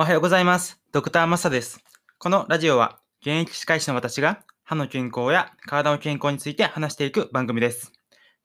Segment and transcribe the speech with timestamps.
[0.00, 0.80] おはようございます。
[0.92, 1.84] ドクターマサです。
[2.16, 7.92] このラジオは、現役歯科医師の私が歯の健康や体の健康について話していく番組です。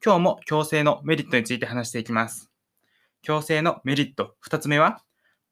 [0.03, 2.51] 今日も矯正のメリットについて話していきます。
[3.25, 5.01] 矯正のメリット2つ目は、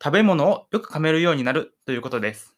[0.04, 2.54] 食べ物をよく噛めるようになるということです。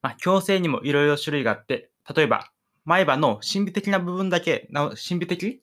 [0.00, 2.50] まあ、矯正にもいろいろ種類があって、例えば、
[2.86, 5.60] 前歯の神秘的な部分だけ、なお神秘的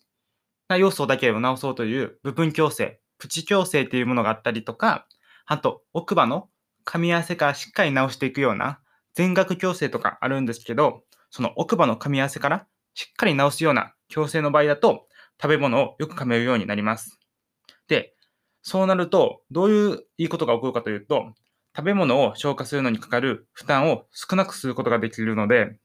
[0.68, 5.08] な要素だけを直そうという部分矯正、プチ矯正というものがあったりとか、
[5.48, 6.50] あと、奥歯の
[6.86, 8.80] 噛み合わせからしっかり直していくような
[9.14, 15.08] 全額矯正とかあるんですけど、その奥歯の噛み合わせからしっかり直すような矯正の場合だと、
[15.42, 17.20] 食べ物をよく噛めるようになります。
[17.88, 18.14] で、
[18.62, 21.34] そうなると、どういういいことが起こるかというと、
[21.76, 25.80] 食べ物を消化するのにかかる負担を少なくすることができるので、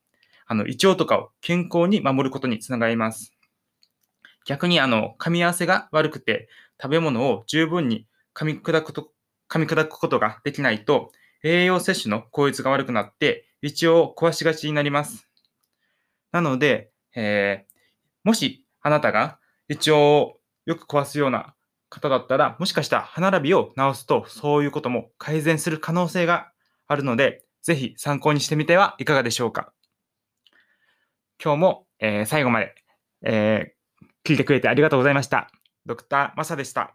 [0.46, 3.32] あの胃腸とかを健康に守ることにつながります。
[4.44, 6.48] 逆にあの噛み合わせが悪くて
[6.80, 9.12] 食べ物を十分に噛み砕くと
[9.52, 15.28] 噛み砕くことができないと栄養摂取の効率が悪くなって胃腸を壊しがちになります。
[16.30, 17.72] なので、えー
[18.24, 21.54] もしあなたが胃腸をよく壊すような
[21.90, 26.52] 方だったら、もしかしたら歯並びを直すとそういうことも改善する可能性が
[26.86, 29.72] あるので、ぜひ参考にしてみてはいかがでしょうか。
[31.42, 32.74] 今日も、えー最後まで、
[33.22, 33.82] えー
[34.24, 35.50] 聞いてくれてありがとうございました。
[35.84, 36.94] ドクターマサでした。